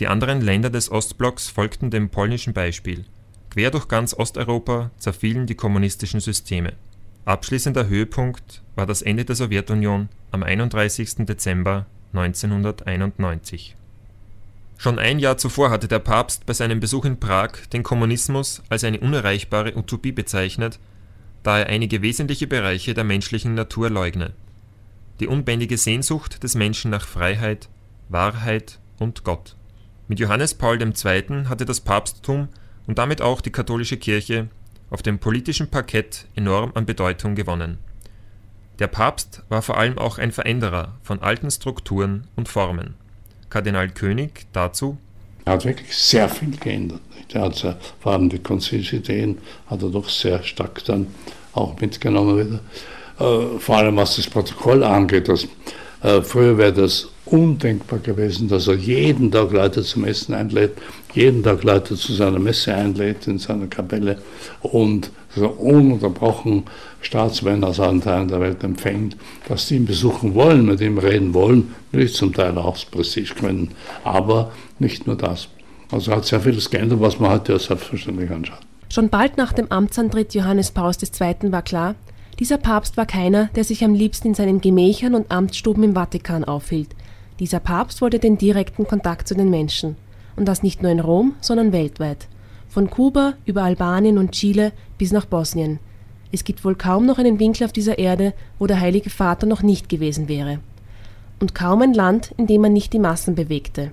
Die 0.00 0.08
anderen 0.08 0.40
Länder 0.40 0.70
des 0.70 0.90
Ostblocks 0.90 1.48
folgten 1.48 1.90
dem 1.90 2.08
polnischen 2.08 2.54
Beispiel 2.54 3.04
Quer 3.50 3.70
durch 3.70 3.88
ganz 3.88 4.14
Osteuropa 4.14 4.90
zerfielen 4.98 5.46
die 5.46 5.54
kommunistischen 5.54 6.20
Systeme. 6.20 6.74
Abschließender 7.24 7.88
Höhepunkt 7.88 8.62
war 8.74 8.86
das 8.86 9.02
Ende 9.02 9.24
der 9.24 9.36
Sowjetunion 9.36 10.08
am 10.30 10.42
31. 10.42 11.26
Dezember 11.26 11.86
1991. 12.12 13.76
Schon 14.76 14.98
ein 14.98 15.18
Jahr 15.18 15.38
zuvor 15.38 15.70
hatte 15.70 15.88
der 15.88 15.98
Papst 15.98 16.46
bei 16.46 16.52
seinem 16.52 16.80
Besuch 16.80 17.04
in 17.04 17.18
Prag 17.18 17.52
den 17.72 17.82
Kommunismus 17.82 18.62
als 18.68 18.84
eine 18.84 19.00
unerreichbare 19.00 19.76
Utopie 19.76 20.12
bezeichnet, 20.12 20.78
da 21.42 21.58
er 21.58 21.66
einige 21.66 22.02
wesentliche 22.02 22.46
Bereiche 22.46 22.94
der 22.94 23.04
menschlichen 23.04 23.54
Natur 23.54 23.90
leugne. 23.90 24.32
Die 25.20 25.26
unbändige 25.26 25.78
Sehnsucht 25.78 26.42
des 26.42 26.54
Menschen 26.54 26.90
nach 26.90 27.06
Freiheit, 27.06 27.68
Wahrheit 28.08 28.78
und 28.98 29.24
Gott. 29.24 29.56
Mit 30.06 30.20
Johannes 30.20 30.54
Paul 30.54 30.80
II. 30.80 31.46
hatte 31.48 31.64
das 31.64 31.80
Papsttum 31.80 32.48
und 32.86 32.98
damit 32.98 33.20
auch 33.20 33.40
die 33.40 33.52
katholische 33.52 33.96
Kirche 33.96 34.48
auf 34.90 35.02
dem 35.02 35.18
politischen 35.18 35.68
Parkett 35.68 36.26
enorm 36.34 36.72
an 36.74 36.86
Bedeutung 36.86 37.34
gewonnen. 37.34 37.78
Der 38.78 38.86
Papst 38.86 39.42
war 39.48 39.62
vor 39.62 39.76
allem 39.76 39.98
auch 39.98 40.18
ein 40.18 40.32
Veränderer 40.32 40.94
von 41.02 41.20
alten 41.20 41.50
Strukturen 41.50 42.26
und 42.36 42.48
Formen. 42.48 42.94
Kardinal 43.50 43.88
König 43.88 44.46
dazu 44.52 44.98
er 45.48 45.54
hat 45.54 45.64
wirklich 45.64 45.96
sehr 45.96 46.28
viel 46.28 46.54
geändert. 46.58 47.00
Er 47.32 47.40
hat 47.40 47.78
vor 48.00 48.12
allem 48.12 48.28
die 48.28 48.38
Konzilsideen 48.38 49.38
hat 49.66 49.82
er 49.82 49.88
doch 49.88 50.06
sehr 50.06 50.42
stark 50.42 50.84
dann 50.84 51.06
auch 51.54 51.80
mitgenommen 51.80 52.36
wieder. 52.36 52.60
Äh, 53.18 53.58
vor 53.58 53.78
allem 53.78 53.96
was 53.96 54.16
das 54.16 54.26
Protokoll 54.26 54.84
angeht. 54.84 55.26
Das, 55.26 55.48
äh, 56.02 56.20
früher 56.20 56.58
wäre 56.58 56.74
das 56.74 57.08
undenkbar 57.32 57.98
gewesen, 57.98 58.48
dass 58.48 58.68
er 58.68 58.74
jeden 58.74 59.30
Tag 59.30 59.52
Leute 59.52 59.82
zum 59.82 60.04
Essen 60.04 60.34
einlädt, 60.34 60.72
jeden 61.14 61.42
Tag 61.42 61.62
Leute 61.64 61.96
zu 61.96 62.12
seiner 62.12 62.38
Messe 62.38 62.74
einlädt 62.74 63.26
in 63.26 63.38
seiner 63.38 63.66
Kapelle 63.66 64.18
und 64.62 65.10
so 65.34 65.48
ununterbrochen 65.48 66.64
Staatsmänner 67.00 67.68
aus 67.68 67.80
allen 67.80 68.00
Teilen 68.00 68.28
der 68.28 68.40
Welt 68.40 68.64
empfängt, 68.64 69.16
dass 69.48 69.68
die 69.68 69.76
ihn 69.76 69.86
besuchen 69.86 70.34
wollen, 70.34 70.66
mit 70.66 70.80
ihm 70.80 70.98
reden 70.98 71.34
wollen, 71.34 71.74
natürlich 71.92 72.14
zum 72.14 72.32
Teil 72.32 72.56
auch 72.58 72.66
aus 72.66 72.84
Prestigegründen, 72.84 73.70
aber 74.04 74.52
nicht 74.78 75.06
nur 75.06 75.16
das. 75.16 75.48
Also 75.90 76.12
hat 76.12 76.24
sehr 76.26 76.40
vieles 76.40 76.68
geändert, 76.68 77.00
was 77.00 77.18
man 77.18 77.30
heute 77.30 77.58
selbstverständlich 77.58 78.30
anschaut. 78.30 78.60
Schon 78.90 79.10
bald 79.10 79.36
nach 79.36 79.52
dem 79.52 79.70
Amtsantritt 79.70 80.34
Johannes 80.34 80.70
Pauls 80.70 80.98
II. 81.02 81.52
war 81.52 81.62
klar, 81.62 81.94
dieser 82.38 82.56
Papst 82.56 82.96
war 82.96 83.06
keiner, 83.06 83.50
der 83.56 83.64
sich 83.64 83.84
am 83.84 83.94
liebsten 83.94 84.28
in 84.28 84.34
seinen 84.34 84.60
Gemächern 84.60 85.14
und 85.14 85.30
Amtsstuben 85.30 85.82
im 85.82 85.94
Vatikan 85.94 86.44
aufhielt. 86.44 86.88
Dieser 87.38 87.60
Papst 87.60 88.00
wollte 88.02 88.18
den 88.18 88.36
direkten 88.36 88.86
Kontakt 88.86 89.28
zu 89.28 89.34
den 89.34 89.50
Menschen. 89.50 89.96
Und 90.36 90.46
das 90.46 90.62
nicht 90.62 90.82
nur 90.82 90.90
in 90.90 91.00
Rom, 91.00 91.34
sondern 91.40 91.72
weltweit. 91.72 92.26
Von 92.68 92.90
Kuba 92.90 93.34
über 93.44 93.62
Albanien 93.62 94.18
und 94.18 94.32
Chile 94.32 94.72
bis 94.98 95.12
nach 95.12 95.26
Bosnien. 95.26 95.78
Es 96.30 96.44
gibt 96.44 96.64
wohl 96.64 96.74
kaum 96.74 97.06
noch 97.06 97.18
einen 97.18 97.38
Winkel 97.38 97.64
auf 97.64 97.72
dieser 97.72 97.98
Erde, 97.98 98.34
wo 98.58 98.66
der 98.66 98.80
Heilige 98.80 99.10
Vater 99.10 99.46
noch 99.46 99.62
nicht 99.62 99.88
gewesen 99.88 100.28
wäre. 100.28 100.58
Und 101.40 101.54
kaum 101.54 101.82
ein 101.82 101.94
Land, 101.94 102.34
in 102.36 102.46
dem 102.46 102.60
man 102.60 102.72
nicht 102.72 102.92
die 102.92 102.98
Massen 102.98 103.34
bewegte. 103.34 103.92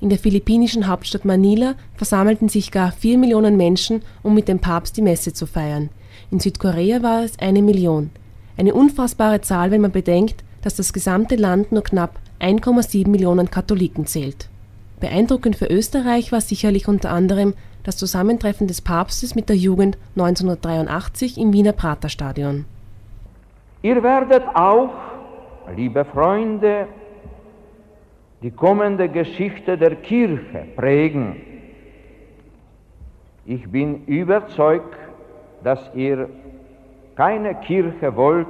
In 0.00 0.08
der 0.08 0.18
philippinischen 0.18 0.86
Hauptstadt 0.86 1.24
Manila 1.24 1.74
versammelten 1.96 2.48
sich 2.48 2.70
gar 2.70 2.92
vier 2.92 3.18
Millionen 3.18 3.56
Menschen, 3.56 4.02
um 4.22 4.34
mit 4.34 4.48
dem 4.48 4.60
Papst 4.60 4.96
die 4.96 5.02
Messe 5.02 5.32
zu 5.32 5.46
feiern. 5.46 5.90
In 6.30 6.40
Südkorea 6.40 7.02
war 7.02 7.24
es 7.24 7.38
eine 7.38 7.62
Million. 7.62 8.10
Eine 8.56 8.74
unfassbare 8.74 9.40
Zahl, 9.40 9.70
wenn 9.70 9.80
man 9.80 9.92
bedenkt, 9.92 10.44
dass 10.62 10.76
das 10.76 10.92
gesamte 10.92 11.36
Land 11.36 11.72
nur 11.72 11.82
knapp 11.82 12.18
1,7 12.40 13.08
Millionen 13.08 13.50
Katholiken 13.50 14.06
zählt. 14.06 14.48
Beeindruckend 15.00 15.56
für 15.56 15.66
Österreich 15.66 16.32
war 16.32 16.40
sicherlich 16.40 16.88
unter 16.88 17.10
anderem 17.10 17.54
das 17.82 17.96
Zusammentreffen 17.96 18.66
des 18.66 18.80
Papstes 18.80 19.34
mit 19.34 19.48
der 19.48 19.56
Jugend 19.56 19.98
1983 20.16 21.38
im 21.38 21.52
Wiener 21.52 21.72
Praterstadion. 21.72 22.64
Ihr 23.82 24.02
werdet 24.02 24.42
auch, 24.54 24.94
liebe 25.76 26.04
Freunde, 26.06 26.88
die 28.42 28.50
kommende 28.50 29.08
Geschichte 29.08 29.76
der 29.76 29.96
Kirche 29.96 30.66
prägen. 30.76 31.36
Ich 33.44 33.68
bin 33.68 34.04
überzeugt, 34.06 34.96
dass 35.62 35.78
ihr 35.94 36.30
keine 37.16 37.54
Kirche 37.56 38.16
wollt, 38.16 38.46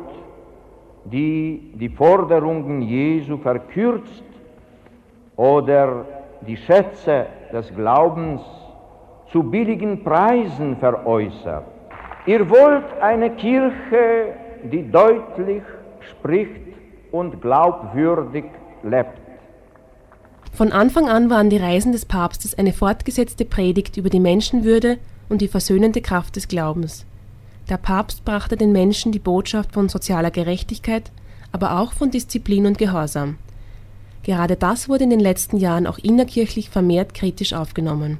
die 1.05 1.73
die 1.75 1.89
Forderungen 1.89 2.83
Jesu 2.83 3.37
verkürzt 3.39 4.25
oder 5.37 6.05
die 6.47 6.57
Schätze 6.57 7.27
des 7.53 7.75
Glaubens 7.75 8.41
zu 9.31 9.43
billigen 9.43 10.03
Preisen 10.03 10.77
veräußert. 10.77 11.65
Ihr 12.27 12.49
wollt 12.49 12.85
eine 13.01 13.31
Kirche, 13.31 14.35
die 14.65 14.91
deutlich 14.91 15.63
spricht 16.11 16.63
und 17.13 17.41
glaubwürdig 17.41 18.45
lebt. 18.83 19.21
Von 20.53 20.71
Anfang 20.73 21.09
an 21.09 21.31
waren 21.31 21.51
die 21.51 21.57
Reisen 21.57 21.93
des 21.93 22.07
Papstes 22.07 22.57
eine 22.57 22.73
fortgesetzte 22.73 23.45
Predigt 23.45 23.97
über 23.97 24.09
die 24.09 24.21
Menschenwürde 24.21 24.99
und 25.29 25.41
die 25.41 25.49
versöhnende 25.49 26.01
Kraft 26.01 26.37
des 26.37 26.47
Glaubens. 26.47 27.07
Der 27.69 27.79
Papst 27.79 28.25
brachte 28.25 28.57
den 28.57 28.73
Menschen 28.73 29.11
die 29.11 29.19
Botschaft 29.19 29.73
von 29.73 29.89
sozialer 29.89 30.31
Gerechtigkeit, 30.31 31.11
aber 31.51 31.79
auch 31.79 31.93
von 31.93 32.11
Disziplin 32.11 32.67
und 32.67 32.79
Gehorsam. 32.79 33.39
Gerade 34.23 34.57
das 34.57 34.89
wurde 34.89 35.05
in 35.05 35.11
den 35.11 35.21
letzten 35.21 35.57
Jahren 35.57 35.87
auch 35.87 35.99
innerkirchlich 35.99 36.69
vermehrt 36.69 37.15
kritisch 37.15 37.53
aufgenommen. 37.53 38.19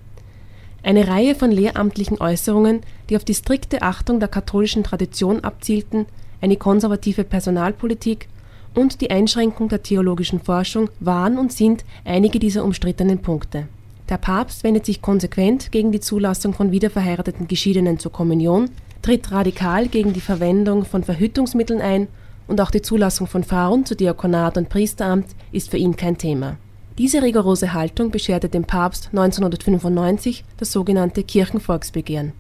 Eine 0.83 1.09
Reihe 1.09 1.35
von 1.35 1.51
lehramtlichen 1.51 2.21
Äußerungen, 2.21 2.83
die 3.09 3.17
auf 3.17 3.25
die 3.25 3.35
strikte 3.35 3.83
Achtung 3.83 4.21
der 4.21 4.29
katholischen 4.29 4.85
Tradition 4.85 5.41
abzielten, 5.41 6.07
eine 6.41 6.57
konservative 6.57 7.25
Personalpolitik 7.25 8.29
und 8.75 9.01
die 9.01 9.11
Einschränkung 9.11 9.69
der 9.69 9.83
theologischen 9.83 10.41
Forschung 10.41 10.91
waren 11.01 11.39
und 11.39 11.53
sind 11.53 11.85
einige 12.05 12.39
dieser 12.39 12.65
umstrittenen 12.65 13.21
Punkte. 13.21 13.67
Der 14.11 14.19
Papst 14.19 14.63
wendet 14.65 14.85
sich 14.85 15.01
konsequent 15.01 15.73
gegen 15.73 15.91
die 15.91 16.01
Zulassung 16.01 16.53
von 16.53 16.71
wiederverheirateten 16.71 17.49
Geschiedenen 17.49 17.99
zur 17.99 18.13
Kommunion, 18.13 18.69
tritt 19.05 19.31
radikal 19.33 19.87
gegen 19.89 20.15
die 20.15 20.23
Verwendung 20.23 20.87
von 20.87 21.05
Verhütungsmitteln 21.05 21.83
ein 21.83 22.09
und 22.47 22.61
auch 22.63 22.71
die 22.71 22.81
Zulassung 22.81 23.27
von 23.27 23.45
Frauen 23.45 23.85
zu 23.85 23.95
Diakonat 23.95 24.57
und 24.57 24.71
Priesteramt 24.71 25.27
ist 25.53 25.71
für 25.71 25.77
ihn 25.77 25.95
kein 25.95 26.17
Thema. 26.17 26.57
Diese 26.97 27.21
rigorose 27.21 27.75
Haltung 27.75 28.11
bescherte 28.11 28.49
dem 28.49 28.65
Papst 28.65 29.11
1995 29.13 30.45
das 30.57 30.73
sogenannte 30.73 31.23
Kirchenvolksbegehren. 31.23 32.33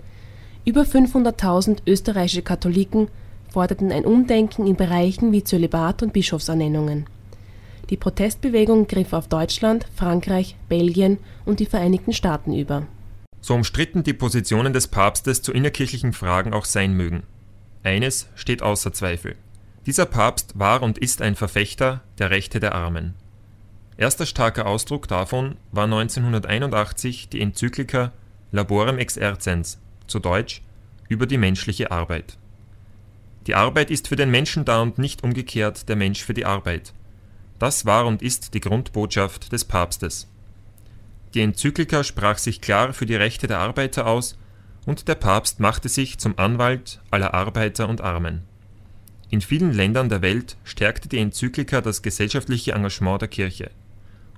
Über 0.64 0.82
500.000 0.82 1.80
österreichische 1.86 2.42
Katholiken 2.42 3.08
forderten 3.50 3.92
ein 3.92 4.06
Umdenken 4.06 4.66
in 4.66 4.76
Bereichen 4.76 5.32
wie 5.32 5.44
Zölibat 5.44 6.02
und 6.02 6.14
Bischofsernennungen. 6.14 7.04
Die 7.90 7.98
Protestbewegung 7.98 8.86
griff 8.86 9.12
auf 9.12 9.28
Deutschland, 9.28 9.84
Frankreich, 9.94 10.56
Belgien 10.70 11.18
und 11.44 11.60
die 11.60 11.66
Vereinigten 11.66 12.14
Staaten 12.14 12.54
über. 12.54 12.86
So 13.44 13.52
umstritten 13.52 14.04
die 14.04 14.14
Positionen 14.14 14.72
des 14.72 14.88
Papstes 14.88 15.42
zu 15.42 15.52
innerkirchlichen 15.52 16.14
Fragen 16.14 16.54
auch 16.54 16.64
sein 16.64 16.94
mögen. 16.94 17.24
Eines 17.82 18.26
steht 18.36 18.62
außer 18.62 18.94
Zweifel. 18.94 19.36
Dieser 19.84 20.06
Papst 20.06 20.58
war 20.58 20.80
und 20.80 20.96
ist 20.96 21.20
ein 21.20 21.34
Verfechter 21.36 22.00
der 22.16 22.30
Rechte 22.30 22.58
der 22.58 22.74
Armen. 22.74 23.12
Erster 23.98 24.24
starker 24.24 24.64
Ausdruck 24.64 25.08
davon 25.08 25.58
war 25.72 25.84
1981 25.84 27.28
die 27.28 27.42
Enzyklika 27.42 28.12
Laborem 28.50 28.96
exercens, 28.96 29.78
zu 30.06 30.20
Deutsch 30.20 30.62
über 31.10 31.26
die 31.26 31.36
menschliche 31.36 31.90
Arbeit. 31.90 32.38
Die 33.46 33.56
Arbeit 33.56 33.90
ist 33.90 34.08
für 34.08 34.16
den 34.16 34.30
Menschen 34.30 34.64
da 34.64 34.80
und 34.80 34.96
nicht 34.96 35.22
umgekehrt 35.22 35.90
der 35.90 35.96
Mensch 35.96 36.24
für 36.24 36.32
die 36.32 36.46
Arbeit. 36.46 36.94
Das 37.58 37.84
war 37.84 38.06
und 38.06 38.22
ist 38.22 38.54
die 38.54 38.60
Grundbotschaft 38.60 39.52
des 39.52 39.66
Papstes. 39.66 40.28
Die 41.34 41.40
Enzyklika 41.40 42.04
sprach 42.04 42.38
sich 42.38 42.60
klar 42.60 42.92
für 42.92 43.06
die 43.06 43.16
Rechte 43.16 43.46
der 43.46 43.58
Arbeiter 43.58 44.06
aus 44.06 44.38
und 44.86 45.08
der 45.08 45.16
Papst 45.16 45.60
machte 45.60 45.88
sich 45.88 46.18
zum 46.18 46.38
Anwalt 46.38 47.00
aller 47.10 47.34
Arbeiter 47.34 47.88
und 47.88 48.00
Armen. 48.00 48.42
In 49.30 49.40
vielen 49.40 49.72
Ländern 49.72 50.08
der 50.08 50.22
Welt 50.22 50.56
stärkte 50.64 51.08
die 51.08 51.18
Enzyklika 51.18 51.80
das 51.80 52.02
gesellschaftliche 52.02 52.72
Engagement 52.72 53.20
der 53.20 53.28
Kirche. 53.28 53.70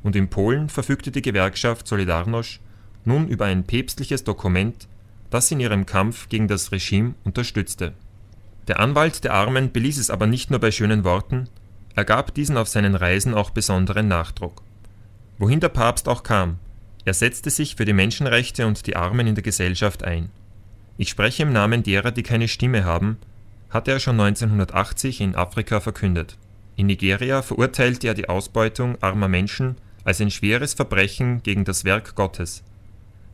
Und 0.02 0.16
in 0.16 0.28
Polen 0.28 0.68
verfügte 0.68 1.10
die 1.10 1.22
Gewerkschaft 1.22 1.86
Solidarność 1.86 2.60
nun 3.04 3.28
über 3.28 3.44
ein 3.44 3.64
päpstliches 3.64 4.24
Dokument, 4.24 4.88
das 5.30 5.50
in 5.50 5.60
ihrem 5.60 5.84
Kampf 5.86 6.28
gegen 6.28 6.48
das 6.48 6.72
Regime 6.72 7.14
unterstützte 7.24 7.92
der 8.68 8.80
Anwalt 8.80 9.22
der 9.22 9.32
Armen 9.32 9.70
beließ 9.70 9.98
es 9.98 10.10
aber 10.10 10.26
nicht 10.26 10.50
nur 10.50 10.58
bei 10.58 10.72
schönen 10.72 11.04
Worten, 11.04 11.48
er 11.94 12.04
gab 12.04 12.34
diesen 12.34 12.56
auf 12.56 12.68
seinen 12.68 12.96
Reisen 12.96 13.32
auch 13.32 13.50
besonderen 13.50 14.08
Nachdruck. 14.08 14.62
Wohin 15.38 15.60
der 15.60 15.68
Papst 15.68 16.08
auch 16.08 16.22
kam, 16.24 16.58
er 17.06 17.14
setzte 17.14 17.50
sich 17.50 17.76
für 17.76 17.84
die 17.84 17.92
Menschenrechte 17.92 18.66
und 18.66 18.86
die 18.88 18.96
Armen 18.96 19.28
in 19.28 19.36
der 19.36 19.44
Gesellschaft 19.44 20.02
ein. 20.02 20.28
Ich 20.98 21.08
spreche 21.08 21.44
im 21.44 21.52
Namen 21.52 21.84
derer, 21.84 22.10
die 22.10 22.24
keine 22.24 22.48
Stimme 22.48 22.84
haben, 22.84 23.18
hatte 23.70 23.92
er 23.92 24.00
schon 24.00 24.18
1980 24.18 25.20
in 25.20 25.36
Afrika 25.36 25.78
verkündet. 25.78 26.36
In 26.74 26.86
Nigeria 26.86 27.42
verurteilte 27.42 28.08
er 28.08 28.14
die 28.14 28.28
Ausbeutung 28.28 29.00
armer 29.00 29.28
Menschen 29.28 29.76
als 30.02 30.20
ein 30.20 30.32
schweres 30.32 30.74
Verbrechen 30.74 31.44
gegen 31.44 31.64
das 31.64 31.84
Werk 31.84 32.16
Gottes. 32.16 32.64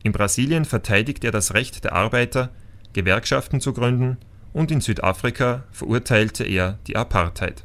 In 0.03 0.11
Brasilien 0.11 0.65
verteidigte 0.65 1.27
er 1.27 1.31
das 1.31 1.55
Recht 1.55 1.83
der 1.83 1.93
Arbeiter, 1.93 2.51
Gewerkschaften 2.93 3.59
zu 3.59 3.73
gründen 3.73 4.17
und 4.53 4.69
in 4.69 4.81
Südafrika 4.81 5.63
verurteilte 5.71 6.43
er 6.43 6.77
die 6.85 6.95
Apartheid. 6.95 7.63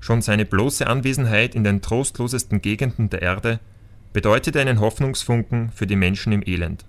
Schon 0.00 0.22
seine 0.22 0.46
bloße 0.46 0.86
Anwesenheit 0.86 1.54
in 1.54 1.62
den 1.62 1.82
trostlosesten 1.82 2.62
Gegenden 2.62 3.10
der 3.10 3.20
Erde 3.20 3.60
bedeutete 4.16 4.58
einen 4.58 4.80
Hoffnungsfunken 4.80 5.68
für 5.74 5.86
die 5.86 5.94
Menschen 5.94 6.32
im 6.32 6.42
Elend. 6.42 6.86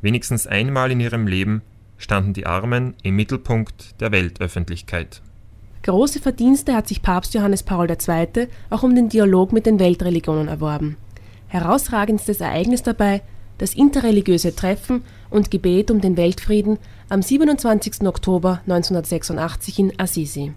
Wenigstens 0.00 0.46
einmal 0.46 0.90
in 0.90 0.98
ihrem 0.98 1.26
Leben 1.26 1.60
standen 1.98 2.32
die 2.32 2.46
Armen 2.46 2.94
im 3.02 3.16
Mittelpunkt 3.16 4.00
der 4.00 4.12
Weltöffentlichkeit. 4.12 5.20
Große 5.82 6.20
Verdienste 6.20 6.74
hat 6.74 6.88
sich 6.88 7.02
Papst 7.02 7.34
Johannes 7.34 7.64
Paul 7.64 7.90
II. 7.90 8.48
auch 8.70 8.82
um 8.82 8.94
den 8.94 9.10
Dialog 9.10 9.52
mit 9.52 9.66
den 9.66 9.78
Weltreligionen 9.78 10.48
erworben. 10.48 10.96
Herausragendstes 11.48 12.40
Ereignis 12.40 12.82
dabei 12.82 13.20
das 13.58 13.74
interreligiöse 13.74 14.56
Treffen 14.56 15.02
und 15.28 15.50
Gebet 15.50 15.90
um 15.90 16.00
den 16.00 16.16
Weltfrieden 16.16 16.78
am 17.10 17.20
27. 17.20 18.06
Oktober 18.06 18.62
1986 18.62 19.80
in 19.80 20.00
Assisi. 20.00 20.54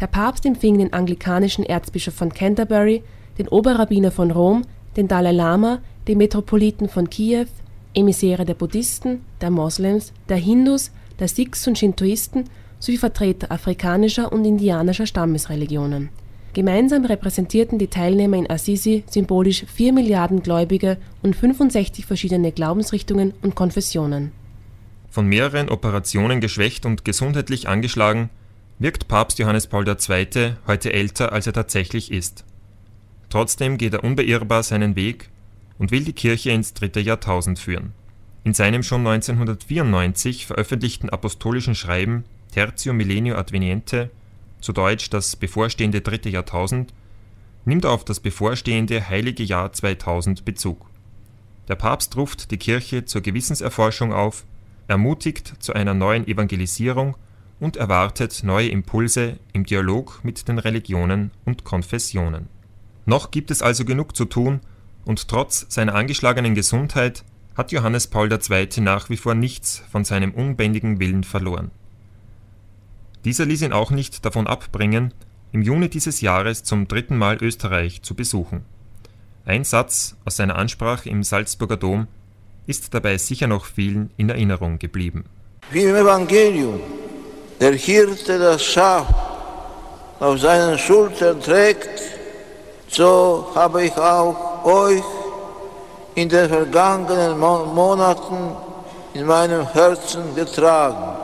Der 0.00 0.08
Papst 0.08 0.44
empfing 0.44 0.78
den 0.78 0.92
anglikanischen 0.92 1.64
Erzbischof 1.64 2.14
von 2.14 2.34
Canterbury, 2.34 3.04
den 3.38 3.46
Oberrabbiner 3.46 4.10
von 4.10 4.32
Rom, 4.32 4.64
den 4.96 5.08
Dalai 5.08 5.32
Lama, 5.32 5.80
den 6.08 6.18
Metropoliten 6.18 6.88
von 6.88 7.10
Kiew, 7.10 7.46
Emissäre 7.94 8.44
der 8.44 8.54
Buddhisten, 8.54 9.20
der 9.40 9.50
Moslems, 9.50 10.12
der 10.28 10.36
Hindus, 10.36 10.90
der 11.18 11.28
Sikhs 11.28 11.66
und 11.66 11.78
Shintoisten 11.78 12.44
sowie 12.78 12.98
Vertreter 12.98 13.50
afrikanischer 13.52 14.32
und 14.32 14.44
indianischer 14.44 15.06
Stammesreligionen 15.06 16.10
Gemeinsam 16.54 17.04
repräsentierten 17.04 17.80
die 17.80 17.88
Teilnehmer 17.88 18.36
in 18.36 18.48
Assisi 18.48 19.02
symbolisch 19.10 19.66
vier 19.66 19.92
Milliarden 19.92 20.40
Gläubige 20.40 20.98
und 21.20 21.34
65 21.34 22.06
verschiedene 22.06 22.52
Glaubensrichtungen 22.52 23.34
und 23.42 23.56
Konfessionen. 23.56 24.30
Von 25.10 25.26
mehreren 25.26 25.68
Operationen 25.68 26.40
geschwächt 26.40 26.86
und 26.86 27.04
gesundheitlich 27.04 27.68
angeschlagen, 27.68 28.30
wirkt 28.78 29.08
Papst 29.08 29.40
Johannes 29.40 29.66
Paul 29.66 29.84
II. 29.88 30.52
heute 30.68 30.92
älter, 30.92 31.32
als 31.32 31.48
er 31.48 31.52
tatsächlich 31.52 32.12
ist. 32.12 32.44
Trotzdem 33.34 33.78
geht 33.78 33.92
er 33.92 34.04
unbeirrbar 34.04 34.62
seinen 34.62 34.94
Weg 34.94 35.28
und 35.80 35.90
will 35.90 36.04
die 36.04 36.12
Kirche 36.12 36.52
ins 36.52 36.72
dritte 36.72 37.00
Jahrtausend 37.00 37.58
führen. 37.58 37.92
In 38.44 38.54
seinem 38.54 38.84
schon 38.84 39.04
1994 39.04 40.46
veröffentlichten 40.46 41.10
apostolischen 41.10 41.74
Schreiben 41.74 42.22
Tertio 42.52 42.92
Millennio 42.92 43.34
Adveniente 43.34 44.10
zu 44.60 44.72
Deutsch 44.72 45.10
das 45.10 45.34
bevorstehende 45.34 46.00
dritte 46.00 46.28
Jahrtausend, 46.28 46.94
nimmt 47.64 47.86
auf 47.86 48.04
das 48.04 48.20
bevorstehende 48.20 49.08
heilige 49.08 49.42
Jahr 49.42 49.72
2000 49.72 50.44
Bezug. 50.44 50.86
Der 51.66 51.74
Papst 51.74 52.16
ruft 52.16 52.52
die 52.52 52.58
Kirche 52.58 53.04
zur 53.04 53.20
Gewissenserforschung 53.20 54.12
auf, 54.12 54.44
ermutigt 54.86 55.54
zu 55.58 55.72
einer 55.72 55.94
neuen 55.94 56.28
Evangelisierung 56.28 57.16
und 57.58 57.78
erwartet 57.78 58.42
neue 58.44 58.68
Impulse 58.68 59.40
im 59.52 59.66
Dialog 59.66 60.20
mit 60.22 60.46
den 60.46 60.60
Religionen 60.60 61.32
und 61.44 61.64
Konfessionen. 61.64 62.53
Noch 63.06 63.30
gibt 63.30 63.50
es 63.50 63.62
also 63.62 63.84
genug 63.84 64.16
zu 64.16 64.24
tun, 64.24 64.60
und 65.04 65.28
trotz 65.28 65.66
seiner 65.68 65.94
angeschlagenen 65.94 66.54
Gesundheit 66.54 67.24
hat 67.54 67.72
Johannes 67.72 68.06
Paul 68.06 68.32
II. 68.32 68.68
nach 68.80 69.10
wie 69.10 69.16
vor 69.16 69.34
nichts 69.34 69.82
von 69.92 70.04
seinem 70.04 70.32
unbändigen 70.32 70.98
Willen 70.98 71.24
verloren 71.24 71.70
dieser 73.24 73.46
ließ 73.46 73.62
ihn 73.62 73.72
auch 73.72 73.90
nicht 73.90 74.24
davon 74.24 74.46
abbringen, 74.46 75.14
im 75.52 75.62
Juni 75.62 75.88
dieses 75.88 76.20
Jahres 76.20 76.62
zum 76.62 76.88
dritten 76.88 77.16
Mal 77.16 77.38
Österreich 77.40 78.02
zu 78.02 78.14
besuchen. 78.14 78.64
Ein 79.46 79.64
Satz 79.64 80.16
aus 80.24 80.36
seiner 80.36 80.56
Ansprache 80.56 81.08
im 81.08 81.22
Salzburger 81.22 81.76
Dom 81.76 82.06
ist 82.66 82.92
dabei 82.92 83.18
sicher 83.18 83.46
noch 83.46 83.66
vielen 83.66 84.10
in 84.16 84.28
Erinnerung 84.28 84.78
geblieben. 84.78 85.24
Wie 85.70 85.82
im 85.82 85.94
Evangelium 85.94 86.80
der 87.60 87.72
Hirte 87.72 88.38
das 88.38 88.64
Schaf 88.64 89.06
auf 90.20 90.40
seinen 90.40 90.78
Schultern 90.78 91.40
trägt, 91.40 91.88
so 92.94 93.50
habe 93.54 93.84
ich 93.84 93.96
auch 93.96 94.64
euch 94.64 95.02
in 96.14 96.28
den 96.28 96.48
vergangenen 96.48 97.38
Monaten 97.38 98.56
in 99.14 99.26
meinem 99.26 99.66
Herzen 99.72 100.34
getragen. 100.34 101.16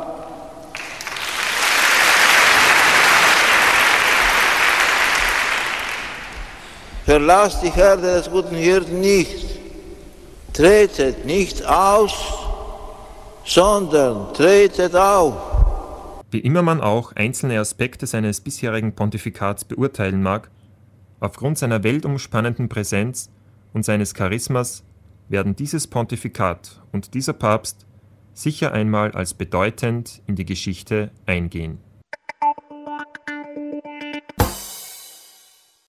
Verlasst 7.05 7.63
die 7.63 7.71
Herde 7.71 8.03
des 8.03 8.31
guten 8.31 8.57
Hirten 8.57 9.01
nicht. 9.01 9.47
Tretet 10.53 11.25
nicht 11.25 11.65
aus, 11.65 12.13
sondern 13.45 14.35
tretet 14.35 14.95
auf. 14.95 15.35
Wie 16.31 16.41
immer 16.41 16.63
man 16.63 16.81
auch 16.81 17.13
einzelne 17.17 17.59
Aspekte 17.59 18.07
seines 18.07 18.41
bisherigen 18.41 18.93
Pontifikats 18.93 19.65
beurteilen 19.65 20.23
mag, 20.23 20.49
aufgrund 21.21 21.59
seiner 21.59 21.85
weltumspannenden 21.85 22.69
Präsenz 22.69 23.31
und 23.73 23.85
seines 23.85 24.15
Charismas 24.15 24.85
werden 25.29 25.55
dieses 25.55 25.87
Pontifikat 25.87 26.83
und 26.93 27.15
dieser 27.15 27.35
Papst 27.35 27.87
sicher 28.33 28.73
einmal 28.73 29.13
als 29.13 29.35
bedeutend 29.35 30.23
in 30.27 30.35
die 30.35 30.47
Geschichte 30.47 31.11
eingehen 31.27 31.79